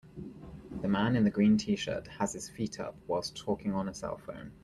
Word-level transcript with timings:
The 0.81 0.87
man 0.87 1.15
in 1.15 1.25
the 1.25 1.29
green 1.29 1.59
tshirt 1.59 2.07
has 2.07 2.33
his 2.33 2.49
feet 2.49 2.79
up 2.79 2.95
whilst 3.05 3.37
talking 3.37 3.75
on 3.75 3.87
a 3.87 3.91
cellphone. 3.91 4.49